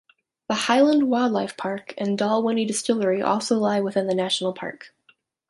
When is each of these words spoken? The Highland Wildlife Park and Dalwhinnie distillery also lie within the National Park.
The 0.47 0.55
Highland 0.55 1.09
Wildlife 1.11 1.55
Park 1.55 1.93
and 1.95 2.17
Dalwhinnie 2.17 2.65
distillery 2.67 3.21
also 3.21 3.59
lie 3.59 3.81
within 3.81 4.07
the 4.07 4.15
National 4.15 4.51
Park. 4.51 4.95